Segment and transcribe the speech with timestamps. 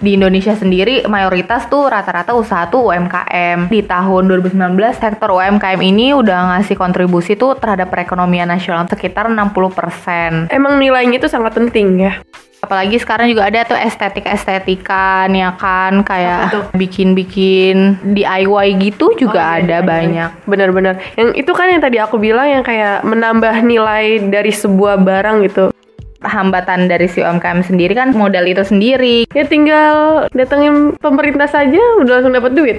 [0.00, 3.68] di Indonesia sendiri mayoritas tuh rata-rata usaha tuh UMKM.
[3.68, 4.56] Di tahun 2019
[4.96, 10.48] sektor UMKM ini udah ngasih kontribusi tuh terhadap perekonomian nasional sekitar 60%.
[10.48, 12.12] Emang nilainya itu sangat penting ya.
[12.60, 19.64] Apalagi sekarang juga ada tuh estetik-estetikan ya kan kayak bikin-bikin DIY gitu juga Oh, iya,
[19.64, 20.30] ada iya, banyak.
[20.44, 20.94] Benar-benar.
[21.16, 25.69] Yang itu kan yang tadi aku bilang yang kayak menambah nilai dari sebuah barang gitu.
[26.20, 29.24] Hambatan dari si UMKM sendiri kan modal itu sendiri.
[29.32, 32.78] Ya tinggal datengin pemerintah saja udah langsung dapat duit.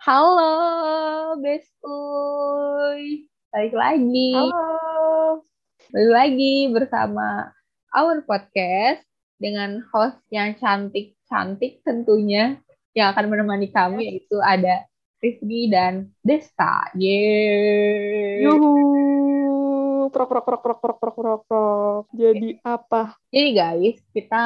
[0.00, 3.28] Halo, Besuy.
[3.52, 4.32] Balik lagi.
[4.40, 5.44] Halo.
[5.92, 7.52] Balik lagi bersama
[7.92, 9.04] Our Podcast
[9.36, 12.56] dengan host yang cantik-cantik tentunya
[12.96, 14.88] yang akan menemani kamu yaitu ada
[15.22, 16.90] Rifki dan Desta.
[16.98, 18.42] Yeay.
[18.42, 20.10] Yuhu.
[20.10, 22.04] Prok prok prok prok prok prok prok prok.
[22.10, 23.14] Jadi apa?
[23.30, 24.44] Jadi guys, kita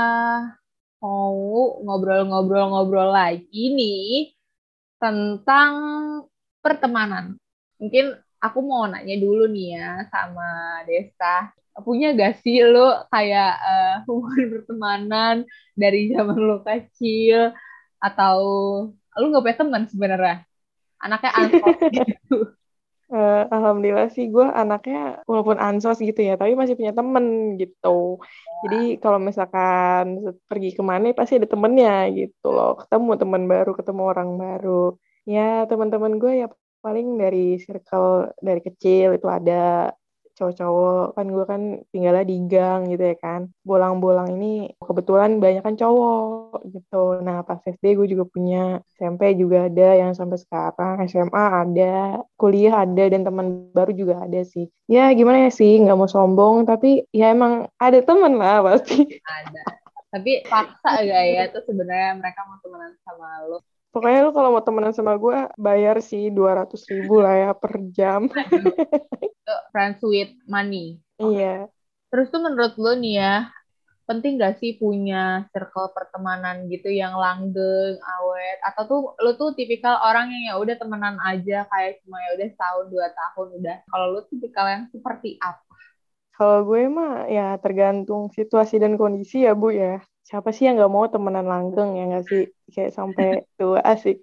[1.01, 4.36] mau ngobrol-ngobrol-ngobrol lagi nih
[5.01, 5.73] tentang
[6.61, 7.41] pertemanan.
[7.81, 11.56] Mungkin aku mau nanya dulu nih ya sama Desta.
[11.81, 15.36] Punya gak sih lo kayak eh, hubungan pertemanan
[15.73, 17.56] dari zaman lo kecil
[17.97, 18.36] atau
[19.17, 20.36] lu gak punya teman sebenarnya?
[21.02, 22.36] Anaknya ansos gitu.
[23.06, 28.19] Eh, Alhamdulillah sih gue anaknya walaupun ansos gitu ya, tapi masih punya temen gitu.
[28.66, 32.74] Jadi kalau misalkan pergi ke mana pasti ada temennya gitu loh.
[32.83, 34.98] Ketemu teman baru, ketemu orang baru.
[35.22, 36.47] Ya teman-teman gue ya
[36.83, 39.91] paling dari circle dari kecil itu ada
[40.37, 43.48] cowok-cowok kan gue kan tinggalnya di gang gitu ya kan.
[43.65, 47.25] Bolang-bolang ini kebetulan banyak kan cowok gitu.
[47.25, 52.84] Nah pas SD gue juga punya SMP juga ada yang sampai sekarang SMA ada kuliah
[52.84, 54.69] ada dan teman baru juga ada sih.
[54.87, 59.09] Ya gimana ya sih nggak mau sombong tapi ya emang ada teman lah pasti.
[59.25, 59.62] Ada.
[60.07, 63.58] Tapi paksa gak ya tuh sebenarnya mereka mau temenan sama lo?
[63.97, 68.29] pokoknya lu kalau mau temenan sama gue bayar sih 200 ribu lah ya per jam
[69.73, 70.98] friends with money.
[71.20, 71.68] iya
[72.11, 73.34] Terus tuh menurut lo nih ya,
[74.07, 79.98] penting gak sih punya circle pertemanan gitu yang langgeng, awet, atau tuh lo tuh tipikal
[80.02, 83.77] orang yang ya udah temenan aja kayak cuma ya udah setahun dua tahun udah.
[83.90, 85.62] Kalau lo tipikal yang seperti apa?
[86.36, 90.05] Kalau gue mah ya tergantung situasi dan kondisi ya Bu ya.
[90.29, 92.42] Siapa sih yang nggak mau temenan langgeng ya nggak sih?
[92.75, 93.27] Kayak sampai
[93.59, 94.17] tua asik.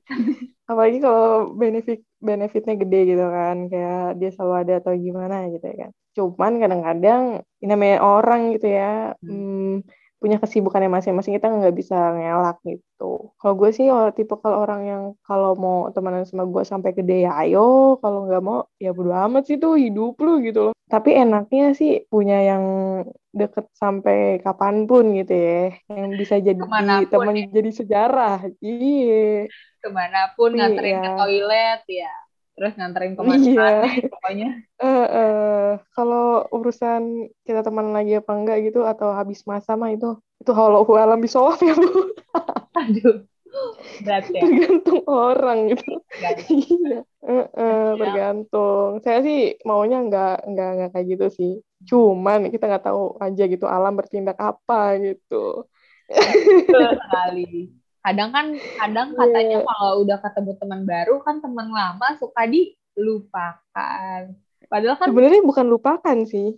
[0.70, 1.26] Apalagi kalau
[1.62, 3.58] benefit benefitnya gede gitu kan.
[3.72, 5.92] Kayak dia selalu ada atau gimana gitu ya kan.
[6.16, 7.22] Cuman kadang-kadang
[7.62, 9.16] ini namanya orang gitu ya.
[9.28, 9.84] hmm,
[10.24, 13.36] punya kesibukannya masing-masing kita nggak bisa ngelak gitu.
[13.36, 17.36] Kalau gue sih tipe kalau orang yang kalau mau temenan sama gue sampai gede ya
[17.44, 20.74] ayo, kalau nggak mau ya bodo amat sih tuh hidup lu gitu loh.
[20.88, 22.64] Tapi enaknya sih punya yang
[23.34, 27.46] deket sampai kapan pun gitu ya, yang bisa jadi Ke mana pun teman ya.
[27.52, 28.38] jadi sejarah.
[28.64, 29.52] Iya,
[29.84, 31.18] Ke mana pun nganterin ke Iya.
[31.20, 32.14] toilet ya,
[32.54, 33.70] terus nganterin ke mana Iya.
[34.08, 34.50] pokoknya.
[35.10, 40.52] Eh, kalau urusan kita teman lagi apa enggak gitu atau habis masa mah itu itu
[40.52, 41.88] kalau alam bisolaf ya bu.
[42.80, 43.24] Aduh,
[44.04, 44.42] berat ya.
[44.44, 45.84] tergantung orang gitu.
[46.54, 49.00] Iya, Eh, eh, tergantung.
[49.00, 51.52] Saya sih maunya nggak nggak nggak kayak gitu sih.
[51.88, 55.64] Cuman kita nggak tahu aja gitu alam bertindak apa gitu.
[56.68, 57.72] Sekali.
[58.04, 59.68] Kadang kan, kadang katanya Iya.
[59.68, 64.22] kalau udah ketemu teman baru kan teman lama suka dilupakan.
[64.74, 66.58] Padahal kan Sebenarnya bukan lupakan sih.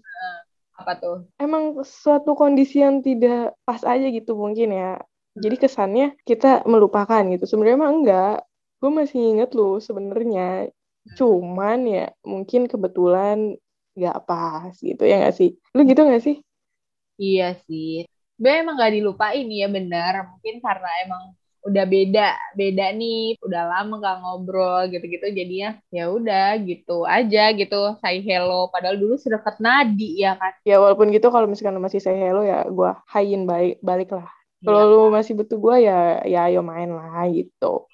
[0.76, 1.18] apa tuh?
[1.36, 5.04] Emang suatu kondisi yang tidak pas aja gitu mungkin ya.
[5.36, 7.44] Jadi kesannya kita melupakan gitu.
[7.44, 8.38] Sebenarnya mah enggak.
[8.80, 10.72] Gue masih inget loh sebenarnya.
[11.20, 13.60] Cuman ya mungkin kebetulan
[13.96, 15.60] nggak pas gitu ya nggak sih?
[15.76, 16.40] Lu gitu nggak sih?
[17.20, 18.08] Iya sih.
[18.36, 20.14] Sebenarnya emang gak dilupain ya benar.
[20.28, 21.24] Mungkin karena emang
[21.66, 25.26] udah beda, beda nih, udah lama gak ngobrol gitu-gitu.
[25.34, 27.98] Jadinya ya udah gitu aja gitu.
[28.00, 28.70] Say hello.
[28.70, 30.54] Padahal dulu sedekat nadi ya kan.
[30.62, 34.30] Ya walaupun gitu kalau misalkan masih say hello ya gue hayin balik balik lah.
[34.62, 34.90] Kalau Iya.
[34.94, 37.90] lu masih butuh gue ya ya ayo main lah gitu.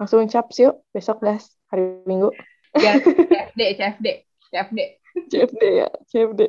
[0.00, 2.32] Langsung caps yuk besok gas hari Minggu.
[2.76, 2.96] Ya,
[3.56, 4.06] CFD, CFD,
[4.50, 4.78] CFD.
[5.28, 6.40] CFD ya, CFD.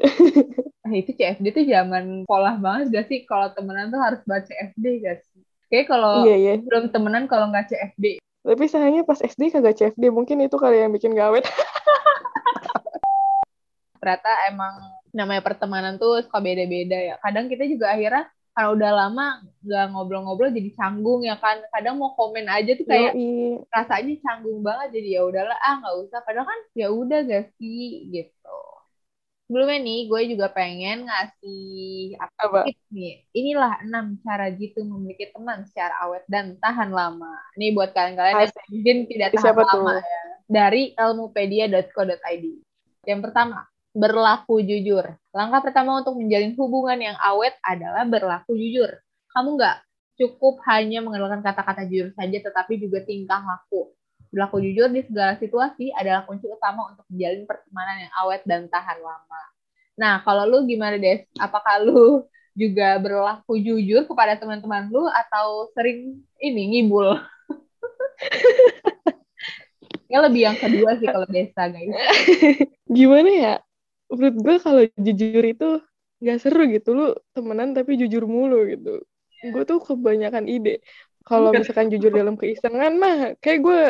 [0.84, 3.20] Nah, itu CFD tuh zaman sekolah banget gak sih?
[3.28, 5.33] Kalau temenan tuh harus baca CFD gak sih?
[5.74, 6.54] Kayak kalau iya iya.
[6.62, 8.22] belum temenan kalau nggak CFD.
[8.46, 11.42] Tapi sayangnya pas SD kagak CFD mungkin itu kali yang bikin gawet.
[13.98, 17.16] Ternyata emang namanya pertemanan tuh suka beda-beda ya.
[17.18, 19.26] Kadang kita juga akhirnya karena udah lama
[19.66, 21.58] nggak ngobrol-ngobrol jadi canggung ya kan.
[21.74, 23.66] Kadang mau komen aja tuh kayak Yoi.
[23.74, 26.22] rasanya canggung banget jadi ya udahlah ah nggak usah.
[26.22, 28.60] Padahal kan ya udah gak sih gitu.
[29.48, 31.62] Sebelumnya nih gue juga pengen ngasih
[32.18, 32.60] apa, Apa?
[32.68, 33.14] tips nih.
[33.36, 37.34] Inilah enam cara gitu memiliki teman secara awet dan tahan lama.
[37.60, 40.02] Ini buat kalian-kalian yang mungkin tidak tahan siapa lama tuh?
[40.02, 40.22] ya.
[40.44, 42.46] Dari ilmupedia.co.id.
[43.04, 45.06] Yang pertama, berlaku jujur.
[45.32, 48.90] Langkah pertama untuk menjalin hubungan yang awet adalah berlaku jujur.
[49.32, 49.78] Kamu nggak
[50.18, 53.94] cukup hanya menggunakan kata-kata jujur saja, tetapi juga tingkah laku.
[54.34, 58.98] Berlaku jujur di segala situasi adalah kunci utama untuk menjalin pertemanan yang awet dan tahan
[58.98, 59.42] lama.
[59.94, 61.22] Nah, kalau lu gimana, Des?
[61.38, 62.26] Apakah lu
[62.58, 67.14] juga berlaku jujur kepada teman-teman lu atau sering ini ngibul?
[70.12, 71.94] ya lebih yang kedua sih kalau Desa, guys.
[72.98, 73.56] Gimana ya?
[74.10, 75.70] Menurut gue kalau jujur itu
[76.26, 76.90] nggak seru gitu.
[76.98, 77.08] Lu
[77.38, 78.98] temenan tapi jujur mulu gitu.
[79.44, 80.82] Gue tuh kebanyakan ide.
[81.24, 83.82] Kalau misalkan jujur dalam keisengan mah kayak gue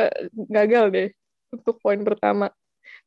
[0.54, 1.10] gagal deh
[1.50, 2.54] untuk poin pertama.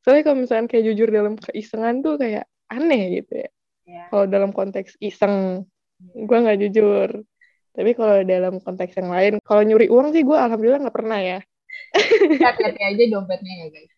[0.03, 3.51] Soalnya kalau misalkan kayak jujur dalam keisengan tuh kayak aneh gitu ya.
[3.87, 4.05] Ya.
[4.11, 5.63] Kalau dalam konteks iseng,
[6.03, 7.23] gue nggak jujur.
[7.71, 11.39] Tapi kalau dalam konteks yang lain, kalau nyuri uang sih gue alhamdulillah nggak pernah ya.
[12.41, 13.93] Hati-hati aja dompetnya ya, guys.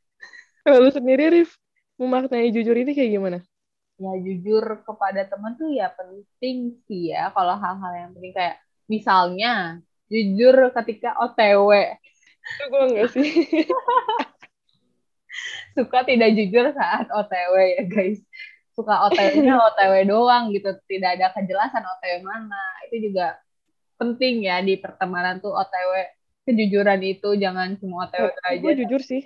[0.67, 1.57] Kalau lu sendiri, Rif,
[1.97, 3.39] memaknai jujur ini kayak gimana?
[3.99, 9.83] Ya jujur kepada teman tuh ya penting sih ya kalau hal-hal yang penting kayak misalnya
[10.09, 11.71] jujur ketika OTW
[12.49, 13.29] Itu gue enggak sih.
[15.77, 18.19] suka tidak jujur saat OTW ya guys
[18.75, 22.59] suka OTW-nya OTW doang gitu tidak ada kejelasan OTW mana
[22.89, 23.39] itu juga
[23.99, 25.93] penting ya di pertemanan tuh OTW
[26.47, 29.23] kejujuran itu jangan cuma OTW aja gue jujur sih.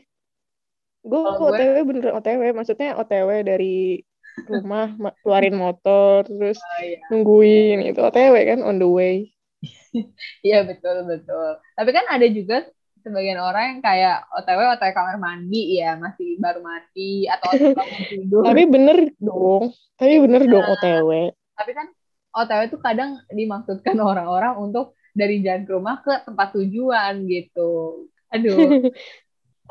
[1.02, 2.43] Gue OTW bener OTW.
[2.55, 4.06] Maksudnya OTW dari
[4.46, 6.99] rumah, ma- keluarin motor, terus Oh, iya.
[7.11, 7.79] nungguin.
[7.90, 9.34] Itu OTW kan, on the way.
[10.47, 11.49] Iya betul betul.
[11.77, 12.56] Tapi kan ada juga
[13.03, 18.43] sebagian orang yang kayak OTW OTW kamar mandi ya masih baru mandi atau OTW tidur.
[18.47, 19.65] Tapi bener dong.
[19.99, 21.11] Tapi bener dong OTW.
[21.59, 21.87] Tapi kan
[22.33, 28.06] OTW tuh kadang dimaksudkan orang-orang untuk dari jalan ke rumah ke tempat tujuan gitu.
[28.33, 28.89] Aduh,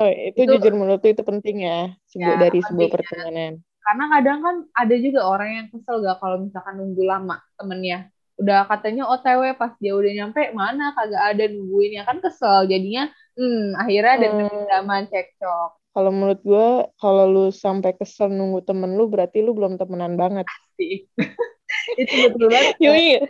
[0.00, 3.60] Oh, itu, Itu- jujur menurut itu penting ya, sebu- Ya, dari sebuah pertemanan.
[3.82, 8.08] karena kadang kan ada juga orang yang kesel gak kalau misalkan nunggu lama temennya.
[8.42, 13.06] Udah katanya OTW pas dia udah nyampe mana kagak ada nungguin ya kan kesel jadinya
[13.38, 15.06] hmm akhirnya ada Hmm.
[15.08, 15.70] cekcok.
[15.92, 20.48] Kalau menurut gue, kalau lu sampai kesel nunggu temen lu, berarti lu belum temenan banget.
[20.80, 21.04] sih.
[22.00, 22.74] itu betul banget.
[22.84, 22.96] ya.
[22.96, 23.20] Yoi.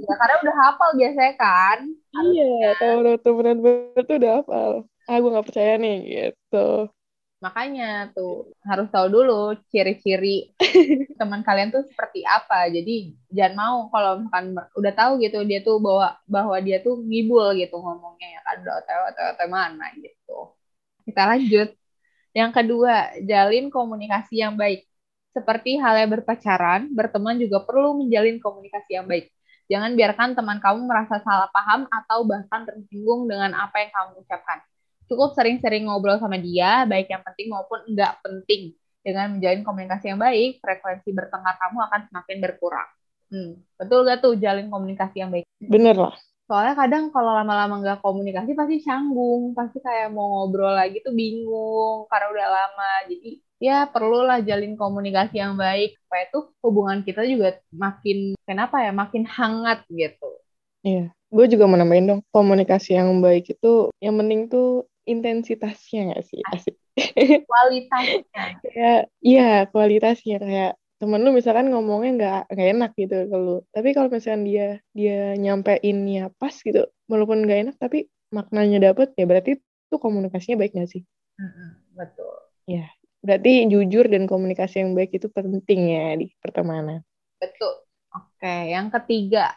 [0.00, 1.78] Ya, karena udah hafal biasanya kan.
[2.16, 2.48] Iya,
[2.80, 4.72] kalau udah temenan banget tuh udah hafal.
[5.04, 6.66] Ah, gue gak percaya nih, gitu.
[7.42, 10.54] Makanya tuh harus tahu dulu ciri-ciri
[11.20, 12.70] teman kalian tuh seperti apa.
[12.70, 14.46] Jadi jangan mau kalau misalkan
[14.78, 18.74] udah tahu gitu dia tuh bahwa bahwa dia tuh ngibul gitu ngomongnya ya kan udah
[18.78, 20.32] OTW OTW OTW mana gitu.
[21.06, 21.68] Kita lanjut.
[22.32, 22.94] Yang kedua,
[23.28, 24.88] jalin komunikasi yang baik.
[25.36, 29.28] Seperti halnya berpacaran, berteman juga perlu menjalin komunikasi yang baik.
[29.68, 34.58] Jangan biarkan teman kamu merasa salah paham atau bahkan tersinggung dengan apa yang kamu ucapkan.
[35.10, 38.76] Cukup sering-sering ngobrol sama dia, baik yang penting maupun enggak penting.
[39.02, 42.90] Dengan menjalin komunikasi yang baik, frekuensi bertengkar kamu akan semakin berkurang.
[43.32, 45.48] Hmm, betul gak tuh jalin komunikasi yang baik?
[45.58, 46.14] Bener lah.
[46.46, 52.04] Soalnya kadang kalau lama-lama nggak komunikasi pasti canggung, pasti kayak mau ngobrol lagi tuh bingung
[52.12, 52.92] karena udah lama.
[53.08, 58.92] Jadi ya perlulah jalin komunikasi yang baik supaya tuh hubungan kita juga makin kenapa ya
[58.92, 60.30] makin hangat gitu.
[60.84, 61.14] Iya.
[61.32, 66.42] Gue juga mau nambahin dong, komunikasi yang baik itu, yang penting tuh intensitasnya gak sih?
[66.52, 66.76] Asik.
[67.50, 68.44] Kualitasnya.
[68.62, 70.36] Kayak, iya kualitasnya.
[70.38, 73.56] Kayak temen lu misalkan ngomongnya nggak nggak enak gitu ke lu.
[73.74, 79.26] Tapi kalau misalkan dia dia nyampeinnya pas gitu, walaupun nggak enak tapi maknanya dapet ya
[79.26, 81.02] berarti itu komunikasinya baik gak sih?
[81.36, 82.32] Mm-mm, betul.
[83.22, 87.06] Berarti jujur dan komunikasi yang baik itu penting ya di pertemanan.
[87.38, 87.86] Betul.
[88.10, 89.54] Oke, yang ketiga.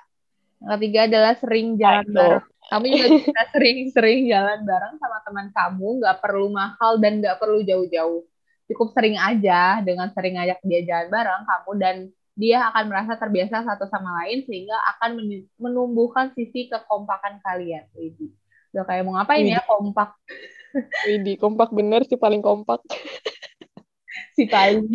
[0.61, 2.45] Yang ketiga adalah sering jalan bareng.
[2.71, 7.61] Kamu juga bisa sering-sering jalan bareng sama teman kamu, nggak perlu mahal dan nggak perlu
[7.61, 8.25] jauh-jauh.
[8.65, 11.95] Cukup sering aja, dengan sering ngajak dia jalan bareng, kamu dan
[12.35, 17.87] dia akan merasa terbiasa satu sama lain sehingga akan men- menumbuhkan sisi kekompakan kalian.
[17.95, 18.33] Widih.
[18.75, 20.19] Udah kayak mau ngapain ya kompak
[21.07, 22.83] Widih, kompak bener sih paling kompak.
[24.35, 24.91] si paling.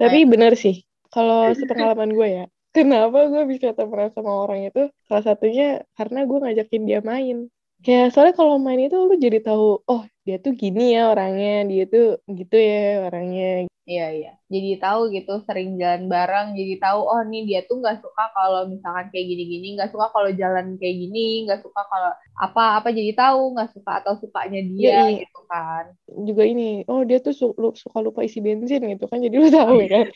[0.00, 2.44] Tapi bener sih, kalau sepengalaman gue ya,
[2.76, 5.64] kenapa gue bisa temenan sama orang itu, salah satunya
[5.96, 7.36] karena gue ngajakin dia main.
[7.84, 11.82] Kayak soalnya kalau main itu lu jadi tahu, oh dia tuh gini ya orangnya dia
[11.92, 12.04] tuh
[12.38, 12.76] gitu ya
[13.08, 13.44] orangnya
[13.90, 14.30] Iya, iya.
[14.54, 18.60] Jadi tahu gitu, sering jalan bareng, jadi tahu, oh nih dia tuh nggak suka kalau
[18.72, 22.10] misalkan kayak gini-gini, nggak suka kalau jalan kayak gini, nggak suka kalau
[22.44, 25.20] apa-apa, jadi tahu, nggak suka atau sukanya dia Iya, iya.
[25.20, 25.84] gitu kan.
[26.28, 29.48] juga ini oh dia tuh su- lu- suka lupa isi bensin gitu kan jadi lu
[29.58, 30.06] tahu ya kan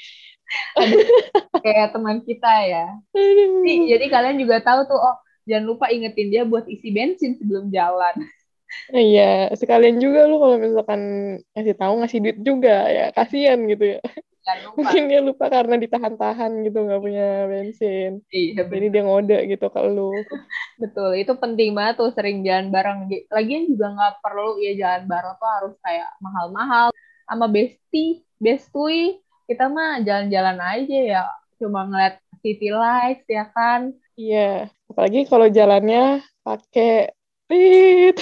[1.64, 2.86] Kayak teman kita ya.
[3.14, 5.16] Jadi, jadi kalian juga tahu tuh, oh
[5.48, 8.14] jangan lupa ingetin dia buat isi bensin sebelum jalan.
[8.90, 11.00] Iya, sekalian juga lu kalau misalkan
[11.54, 14.00] ngasih tahu ngasih duit juga ya kasihan gitu ya.
[14.44, 14.76] Lupa.
[14.76, 18.20] Mungkin dia lupa karena ditahan-tahan gitu nggak punya bensin.
[18.28, 20.12] Iya, Jadi dia ngode gitu ke lu.
[20.76, 23.08] Betul, itu penting banget tuh sering jalan bareng.
[23.32, 26.92] Lagian juga nggak perlu ya jalan bareng tuh harus kayak mahal-mahal.
[27.24, 31.24] Sama bestie, bestui, kita mah jalan-jalan aja ya.
[31.60, 33.92] Cuma ngeliat city lights ya kan.
[34.14, 37.10] Iya, apalagi kalau jalannya pakai
[37.48, 38.18] tit.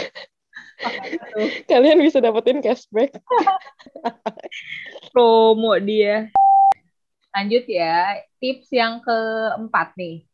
[1.71, 3.14] Kalian bisa dapetin cashback.
[5.14, 6.33] promo dia.
[7.33, 10.26] Lanjut ya, tips yang keempat nih.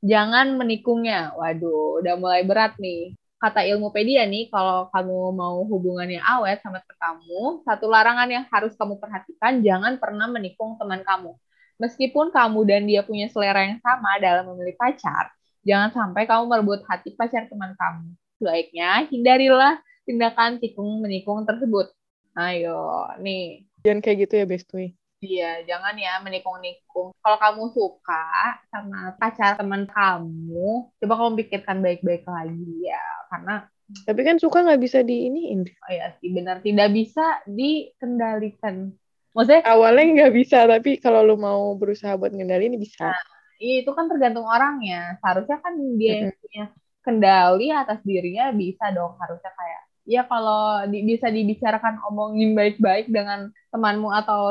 [0.00, 1.34] Jangan menikungnya.
[1.34, 3.12] Waduh, udah mulai berat nih.
[3.38, 8.74] Kata Ilmupedia nih, kalau kamu mau hubungan yang awet sama kamu, satu larangan yang harus
[8.74, 11.38] kamu perhatikan, jangan pernah menikung teman kamu.
[11.78, 15.30] Meskipun kamu dan dia punya selera yang sama dalam memilih pacar,
[15.62, 18.10] jangan sampai kamu merebut hati pacar teman kamu.
[18.42, 21.94] Sebaiknya hindarilah tindakan tikung menikung tersebut.
[22.34, 24.86] Ayo, nih Jangan kayak gitu ya, Bestoy.
[25.18, 27.10] Iya, jangan ya menikung-nikung.
[27.18, 28.22] Kalau kamu suka
[28.70, 33.02] sama pacar teman kamu, coba kamu pikirkan baik-baik lagi ya.
[33.26, 33.66] Karena,
[34.06, 35.66] Tapi kan suka nggak bisa diiniin.
[35.66, 38.94] oh ya sih benar, tidak bisa dikendalikan.
[39.34, 43.10] Maksudnya, Awalnya nggak bisa, tapi kalau lu mau berusaha buat ngendalin bisa.
[43.58, 45.18] iya, itu kan tergantung orangnya.
[45.18, 46.64] Seharusnya kan dia yang punya
[47.02, 49.18] kendali atas dirinya bisa dong.
[49.18, 54.42] Harusnya kayak, ya kalau di- bisa dibicarakan omongin baik-baik dengan temanmu atau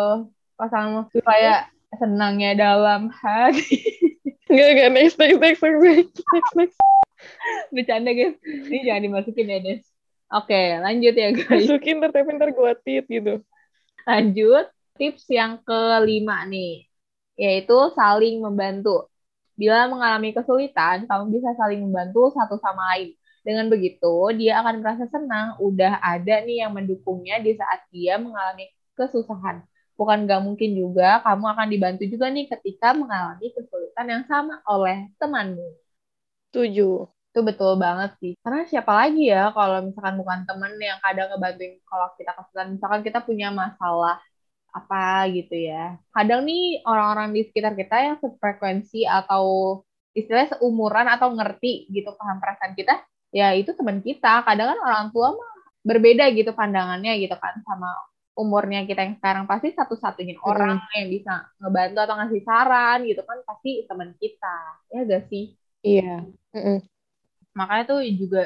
[0.57, 3.79] pasanganmu supaya senangnya dalam hati.
[4.47, 4.89] Nggak, nggak.
[4.95, 6.79] Next, next, next, next, next, next, next.
[7.67, 8.39] Bercanda guys.
[8.47, 9.83] Ini jangan dimasukin ya, Des.
[10.31, 11.67] Oke, lanjut ya guys.
[11.67, 13.43] Masukin ntar tapi ntar gua tit gitu.
[14.07, 14.71] Lanjut.
[14.95, 16.87] Tips yang kelima nih.
[17.35, 19.11] Yaitu saling membantu.
[19.59, 23.19] Bila mengalami kesulitan, kamu bisa saling membantu satu sama lain.
[23.43, 28.67] Dengan begitu, dia akan merasa senang udah ada nih yang mendukungnya di saat dia mengalami
[28.95, 29.63] kesusahan.
[29.97, 35.09] Bukan gak mungkin juga kamu akan dibantu juga nih ketika mengalami kesulitan yang sama oleh
[35.17, 35.67] temanmu.
[36.53, 37.09] Tujuh.
[37.33, 38.33] Itu betul banget sih.
[38.41, 42.67] Karena siapa lagi ya kalau misalkan bukan temen yang kadang ngebantuin kalau kita kesulitan.
[42.77, 44.17] Misalkan kita punya masalah
[44.73, 45.97] apa gitu ya.
[46.13, 49.45] Kadang nih orang-orang di sekitar kita yang sefrekuensi atau
[50.17, 54.41] istilahnya seumuran atau ngerti gitu paham perasaan kita, ya itu teman kita.
[54.45, 55.51] Kadang kan orang tua mah
[55.85, 57.89] berbeda gitu pandangannya gitu kan sama
[58.37, 63.37] umurnya kita yang sekarang pasti satu-satunya orang yang bisa ngebantu atau ngasih saran gitu kan
[63.49, 64.57] pasti teman kita.
[64.93, 65.43] Ya gak sih?
[65.81, 66.25] Iya.
[66.53, 66.77] Mm-mm.
[67.57, 68.39] makanya tuh juga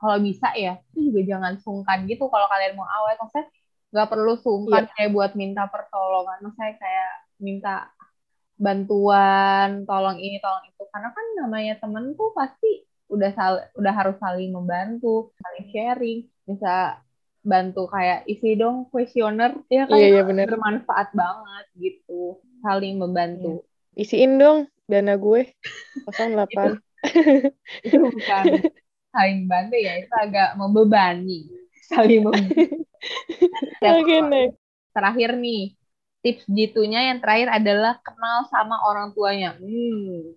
[0.00, 3.46] kalau bisa ya itu juga jangan sungkan gitu kalau kalian mau awet maksudnya
[3.94, 7.10] nggak perlu sungkan kayak buat minta pertolongan maksudnya kayak
[7.40, 7.74] minta
[8.56, 14.16] bantuan tolong ini tolong itu karena kan namanya temen tuh pasti udah sal udah harus
[14.18, 16.98] saling membantu saling sharing bisa
[17.46, 20.46] bantu kayak isi dong kuesioner ya kan Iya, iya, itu bener.
[20.50, 23.62] bermanfaat banget gitu saling membantu
[23.96, 25.48] Isiin dong dana gue.
[26.04, 26.76] 08.
[27.86, 28.44] itu bukan
[29.16, 31.48] saling bantu ya itu agak membebani
[31.88, 32.76] saling membebani
[33.96, 34.58] Oke, next.
[34.92, 35.78] terakhir nih
[36.20, 40.36] tips jitunya yang terakhir adalah kenal sama orang tuanya hmm.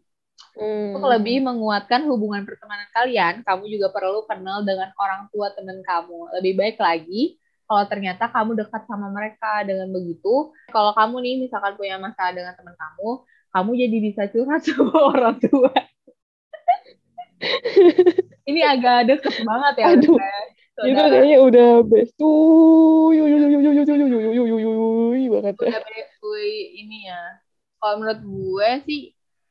[0.60, 0.98] Hmm.
[0.98, 6.36] Untuk lebih menguatkan hubungan pertemanan kalian, kamu juga perlu kenal dengan orang tua teman kamu.
[6.42, 10.50] Lebih baik lagi kalau ternyata kamu dekat sama mereka dengan begitu.
[10.74, 13.10] Kalau kamu nih misalkan punya masalah dengan teman kamu,
[13.54, 15.70] kamu jadi bisa curhat sama orang tua.
[18.50, 19.86] Ini agak deket banget ya.
[19.96, 20.18] Aduh.
[20.80, 22.16] Itu kayaknya udah best.
[22.18, 23.48] Udah
[25.86, 26.14] best.
[26.80, 27.22] ini ya.
[27.80, 29.02] Kalau menurut gue sih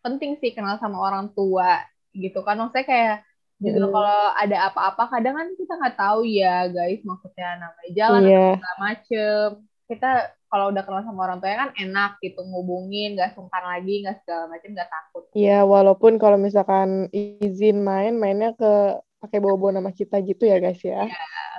[0.08, 3.16] penting sih kenal sama orang tua gitu kan maksudnya kayak
[3.58, 3.90] gitu Hmm.
[3.90, 8.76] kalau ada apa-apa kadang kan kita nggak tahu ya guys maksudnya namanya jalan atau segala
[8.78, 9.42] macem
[9.84, 10.10] kita
[10.46, 14.48] kalau udah kenal sama orang tua kan enak gitu ngubungin nggak sungkan lagi nggak segala
[14.48, 18.72] macem nggak takut Iya, walaupun kalau misalkan izin main, mainnya ke
[19.18, 21.10] pakai bawa-bawa nama kita gitu ya guys ya.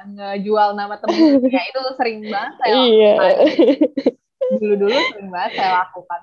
[0.07, 3.13] ngejual nama temen ya itu sering banget saya Iya.
[4.55, 6.17] dulu dulu sering banget saya lakukan.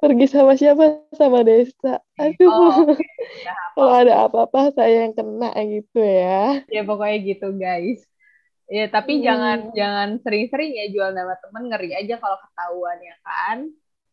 [0.00, 1.04] Pergi sama siapa?
[1.12, 2.00] Sama Desa.
[2.16, 2.48] Aduh.
[2.48, 3.04] Oh, oke.
[3.04, 6.64] Udah Kalau ada apa-apa saya yang kena gitu ya.
[6.68, 8.00] ya pokoknya gitu guys
[8.70, 9.26] Ya, tapi Hmm.
[9.26, 13.58] jangan jangan sering-sering ya jual nama temen ngeri aja kalau ketahuan ya kan.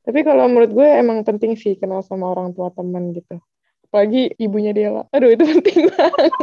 [0.01, 3.37] Tapi kalau menurut gue emang penting sih kenal sama orang tua teman gitu.
[3.85, 5.05] Apalagi ibunya Dela.
[5.13, 6.33] Aduh, itu penting banget.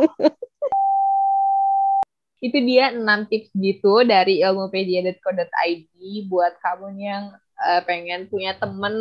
[2.39, 5.91] Itu dia 6 tips gitu dari ilmupedia.co.id
[6.31, 7.35] buat kamu yang
[7.67, 8.95] eh, pengen punya temen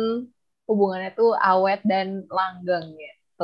[0.68, 2.06] hubungannya tuh awet dan
[2.36, 3.42] langgeng gitu.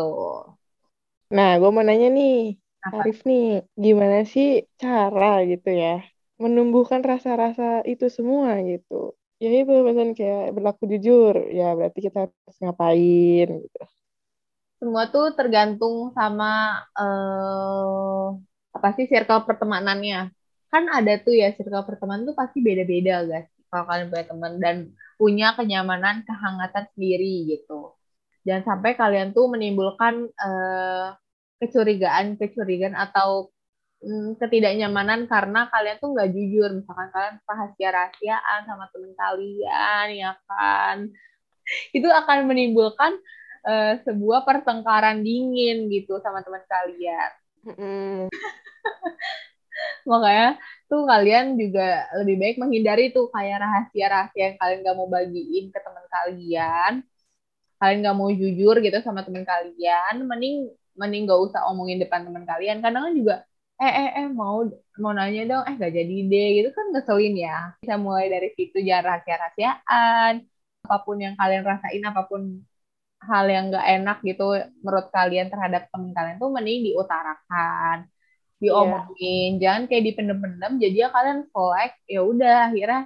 [1.37, 2.31] Nah, gue mau nanya nih,
[2.83, 3.05] Apa?
[3.05, 3.43] Arif nih,
[3.85, 4.47] gimana sih
[4.81, 5.89] cara gitu ya
[6.43, 8.93] menumbuhkan rasa-rasa itu semua gitu?
[9.43, 13.79] Ya itu misalnya kayak berlaku jujur, ya berarti kita harus ngapain gitu.
[14.81, 16.47] Semua tuh tergantung sama
[17.01, 18.25] eh
[18.77, 20.17] apa sih circle pertemanannya.
[20.73, 23.49] Kan ada tuh ya circle pertemanan tuh pasti beda-beda guys.
[23.71, 24.77] Kalau kalian punya teman dan
[25.15, 27.95] punya kenyamanan, kehangatan sendiri gitu.
[28.43, 31.07] Jangan sampai kalian tuh menimbulkan eh,
[31.61, 33.53] kecurigaan-kecurigaan atau
[34.03, 36.71] mm, ketidaknyamanan karena kalian tuh nggak jujur.
[36.73, 40.97] Misalkan kalian rahasia-rahasiaan sama teman kalian, ya kan?
[41.97, 43.13] Itu akan menimbulkan
[43.69, 47.31] eh, sebuah pertengkaran dingin gitu sama teman kalian.
[47.71, 48.33] Mm-mm.
[50.11, 50.57] Makanya
[50.91, 51.81] tuh kalian juga
[52.19, 56.93] lebih baik menghindari tuh kayak rahasia-rahasia yang kalian gak mau bagiin ke teman kalian.
[57.81, 60.57] Kalian gak mau jujur gitu sama teman kalian, mending
[61.01, 62.77] mending gak usah omongin depan teman kalian.
[62.85, 63.35] Kadang kan juga
[63.83, 64.57] eh eh eh mau
[65.03, 67.57] mau nanya dong, eh gak jadi deh gitu kan ngeselin ya.
[67.83, 70.33] Bisa mulai dari situ jangan rahasia-rahasiaan.
[70.85, 72.43] Apa pun yang kalian rasain, apa pun
[73.29, 74.45] hal yang gak enak gitu
[74.83, 77.97] menurut kalian terhadap teman kalian tuh mending diutarakan
[78.61, 83.03] diomongin jangan kayak dipendem-pendem jadi ya kalian selek ya udah akhirnya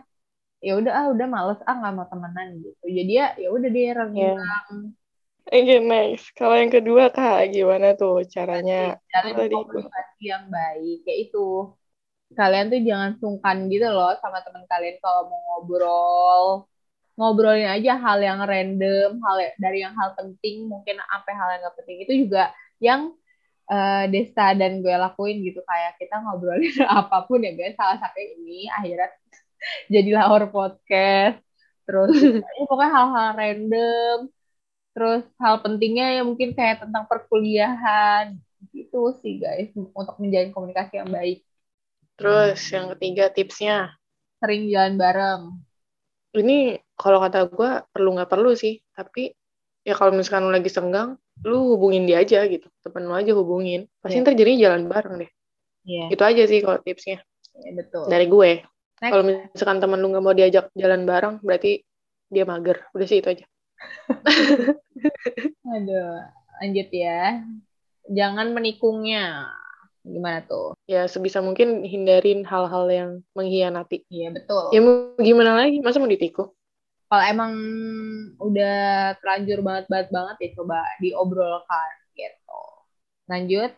[0.64, 2.84] ya udah ah udah males ah nggak mau temenan gitu.
[2.88, 4.96] Jadi ya ya udah dia renggang
[5.44, 6.32] Oke, next.
[6.32, 8.96] Kalau yang kedua, Kak, gimana tuh caranya?
[9.12, 9.52] cari Tadi?
[9.52, 9.60] itu.
[9.60, 11.48] komunikasi yang baik kayak itu.
[12.32, 16.44] Kalian tuh jangan sungkan gitu loh sama teman kalian kalau mau ngobrol.
[17.20, 21.76] Ngobrolin aja hal yang random hal dari yang hal penting mungkin sampai hal yang gak
[21.76, 21.96] penting.
[22.08, 23.12] Itu juga yang
[23.70, 28.18] eh, Desta dan gue lakuin gitu kayak kita ngobrolin apa pun ya guys salah satu
[28.20, 29.10] ini akhirnya
[29.92, 31.40] jadilah our podcast.
[31.84, 32.16] Terus
[32.56, 34.18] ya, pokoknya hal-hal random.
[34.94, 38.38] Terus hal pentingnya ya mungkin kayak tentang perkuliahan.
[38.72, 41.44] Gitu sih guys untuk menjalin komunikasi yang baik.
[42.14, 43.98] Terus yang ketiga tipsnya,
[44.38, 45.42] sering jalan bareng.
[46.34, 49.34] Ini kalau kata gue perlu nggak perlu sih, tapi
[49.82, 53.84] ya kalau misalkan lu lagi senggang, lu hubungin dia aja gitu, temen lu aja hubungin,
[54.00, 55.30] pasti ntar jadinya jalan bareng deh.
[55.84, 57.20] Iya, Itu aja sih kalau tipsnya
[57.52, 58.08] ya, betul.
[58.08, 58.52] dari gue.
[59.04, 61.84] Kalau misalkan temen lu nggak mau diajak jalan bareng, berarti
[62.32, 62.88] dia mager.
[62.96, 63.44] Udah sih itu aja.
[65.76, 66.24] Aduh,
[66.64, 67.44] lanjut ya.
[68.08, 69.52] Jangan menikungnya.
[70.04, 70.76] Gimana tuh?
[70.84, 74.04] Ya sebisa mungkin hindarin hal-hal yang mengkhianati.
[74.08, 74.72] Iya, betul.
[74.72, 75.80] Ya mau gimana lagi?
[75.80, 76.52] Masa mau ditikung?
[77.14, 77.54] Kalau emang
[78.42, 82.62] udah terlanjur banget banget banget ya coba diobrolkan gitu.
[83.30, 83.70] Lanjut,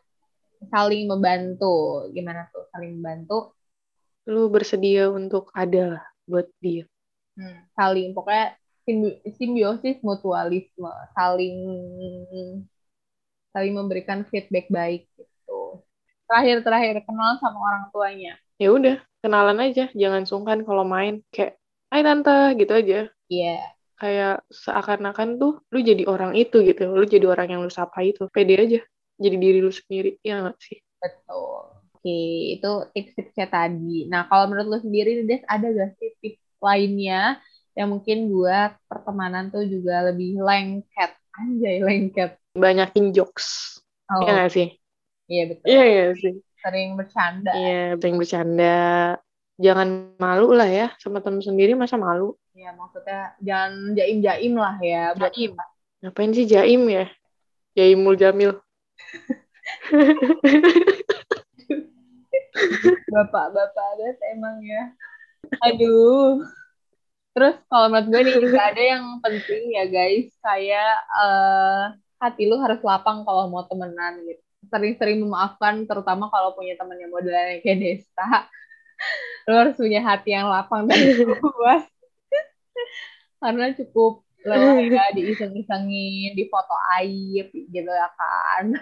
[0.73, 2.09] saling membantu.
[2.17, 3.53] Gimana tuh saling membantu?
[4.25, 6.89] Lu bersedia untuk ada lah buat dia.
[7.37, 8.57] Hmm, saling pokoknya
[8.89, 11.61] simbi- simbiosis mutualisme, saling
[13.53, 15.85] saling memberikan feedback baik gitu.
[16.25, 18.41] Terakhir terakhir kenal sama orang tuanya.
[18.57, 19.93] Ya udah, kenalan aja.
[19.93, 21.21] Jangan sungkan kalau main.
[21.29, 21.61] Kayak,
[21.93, 22.97] hai tante, gitu aja.
[23.29, 26.83] Iya, Kayak seakan-akan tuh lu jadi orang itu gitu.
[26.99, 28.23] Lu jadi orang yang lu sapa itu.
[28.35, 28.79] Pede aja.
[29.25, 30.11] Jadi diri lu sendiri.
[30.29, 30.79] Ya nggak sih?
[31.03, 31.55] betul.
[31.97, 32.15] Oke,
[32.55, 34.07] itu tips-tipsnya tadi.
[34.13, 37.41] Nah, kalau menurut lu sendiri, Des, ada gak sih tips lainnya
[37.77, 41.11] yang mungkin buat pertemanan tuh juga lebih lengket?
[41.37, 42.31] Anjay, lengket.
[42.63, 43.79] Banyakin jokes.
[44.11, 44.67] Oh, Iya nggak sih?
[45.31, 45.71] iya betul.
[45.71, 46.33] Iya nggak sih?
[46.63, 47.53] Sering bercanda.
[47.55, 48.65] Iya, sering bercanda.
[49.57, 50.93] Jangan malu lah ya.
[51.01, 52.37] Sama temen sendiri masa malu?
[52.57, 55.13] Ya, maksudnya jangan jaim-jaim lah ya.
[55.17, 55.57] Buat Jaim.
[56.05, 57.09] Ngapain sih jaim ya?
[57.77, 58.57] Jaimul Jamil.
[63.17, 64.93] bapak-bapak Des emang ya.
[65.73, 66.45] Aduh.
[67.37, 71.85] Terus kalau menurut gue nih juga ada yang penting ya guys, kayak eh,
[72.17, 74.41] hati lu harus lapang kalau mau temenan gitu.
[74.67, 78.49] Sering-sering memaafkan, terutama kalau punya temen yang modelannya kayak Desta.
[79.47, 80.99] Lu harus punya hati yang lapang dan
[81.43, 81.87] luas.
[83.39, 88.75] Karena cukup lelah ya diiseng-isengin, di foto aib gitu ya kan.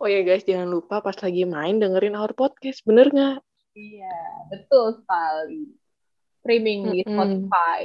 [0.00, 2.84] Oh ya guys, jangan lupa pas lagi main dengerin our podcast.
[2.84, 3.40] Bener nggak?
[3.74, 4.16] Iya,
[4.52, 5.72] betul sekali.
[6.40, 7.08] Streaming di.
[7.08, 7.84] Spotify.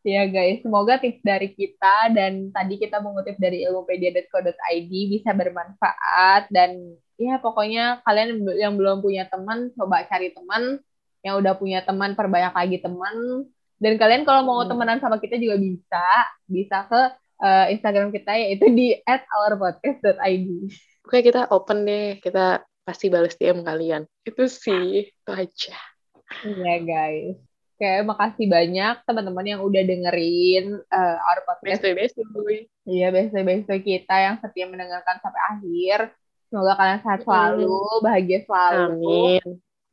[0.00, 6.96] Ya guys, semoga tips dari kita dan tadi kita mengutip dari ilmupedia.co.id bisa bermanfaat dan
[7.20, 10.80] ya pokoknya kalian yang belum punya teman coba cari teman
[11.20, 13.44] yang udah punya teman perbanyak lagi teman
[13.76, 14.72] dan kalian kalau mau hmm.
[14.72, 16.06] temenan sama kita juga bisa
[16.48, 17.00] bisa ke
[17.44, 20.48] uh, Instagram kita yaitu di @ourpodcast.id.
[21.04, 25.76] Oke kita open deh kita pasti balas DM kalian itu sih itu aja.
[26.48, 27.36] Iya guys.
[27.80, 31.80] Oke, makasih banyak teman-teman yang udah dengerin uh, our podcast.
[31.80, 32.12] Best
[32.84, 33.32] Iya, best
[33.80, 36.12] kita yang setia mendengarkan sampai akhir.
[36.50, 38.82] Semoga kalian sehat selalu, bahagia selalu.
[38.90, 39.44] Amin.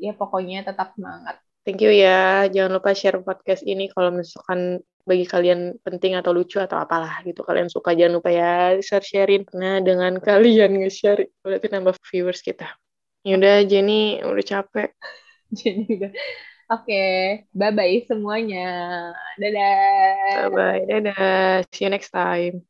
[0.01, 1.37] Ya pokoknya tetap semangat.
[1.61, 2.49] Thank you ya.
[2.49, 7.39] Jangan lupa share podcast ini kalau misalkan bagi kalian penting atau lucu atau apalah gitu
[7.47, 12.75] kalian suka jangan lupa ya share sharein nah dengan kalian nge-share berarti nambah viewers kita
[13.23, 14.91] yaudah Jenny udah capek
[15.57, 16.11] Jenny udah
[16.67, 17.47] Oke, okay.
[17.55, 18.67] bye-bye semuanya.
[19.39, 20.51] Dadah.
[20.51, 21.63] Bye-bye, dadah.
[21.71, 22.67] See you next time.